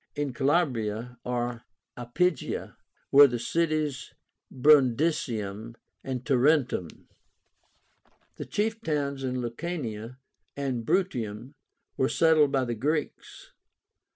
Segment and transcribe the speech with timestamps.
[0.15, 1.63] In Calabria (or
[1.95, 2.75] Iapygia)
[3.11, 4.15] were the cities
[4.51, 6.87] of Brundisium and Tarentum.
[8.37, 10.17] The chief towns in Lucania
[10.57, 11.53] and Bruttium
[11.97, 13.51] were settled by the Greeks.